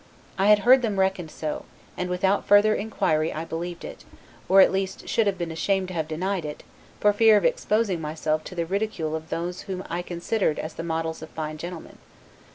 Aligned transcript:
I 0.35 0.47
had 0.47 0.57
heard 0.65 0.81
them 0.81 0.99
reckoned 0.99 1.29
so, 1.29 1.65
and 1.95 2.09
without 2.09 2.47
further 2.47 2.73
inquiry 2.73 3.31
I 3.31 3.45
believed 3.45 3.85
it, 3.85 4.03
or 4.49 4.59
at 4.59 4.71
least 4.71 5.07
should 5.07 5.27
have 5.27 5.37
been 5.37 5.51
ashamed 5.51 5.89
to 5.89 5.93
have 5.93 6.07
denied 6.07 6.43
it, 6.43 6.63
for 6.99 7.13
fear 7.13 7.37
of 7.37 7.45
exposing 7.45 8.01
myself 8.01 8.43
to 8.45 8.55
the 8.55 8.65
ridicule 8.65 9.15
of 9.15 9.29
those 9.29 9.61
whom 9.69 9.83
I 9.91 10.01
considered 10.01 10.57
as 10.57 10.73
the 10.73 10.81
models 10.81 11.21
of 11.21 11.29
fine 11.29 11.59
gentlemen. 11.59 11.99